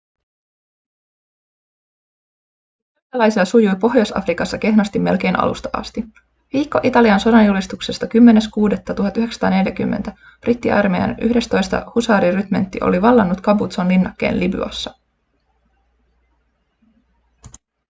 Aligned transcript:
italialaisilla 3.01 3.45
sujui 3.45 3.75
pohjois-afrikassa 3.79 4.57
kehnosti 4.57 4.99
melkein 4.99 5.39
alusta 5.39 5.69
asti. 5.73 6.03
viikko 6.53 6.79
italian 6.83 7.19
sodanjulistuksesta 7.19 8.05
10.6.1940 8.05 10.11
brittiarmeijan 10.41 11.15
11. 11.21 11.85
husaarirymentti 11.95 12.79
oli 12.81 13.01
vallannut 13.01 13.41
capuzzon 13.41 13.87
linnakkeen 13.87 14.39
libyassa 14.39 14.93